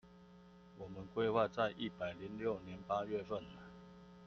[0.79, 3.39] 我們規劃在一百零六年八月份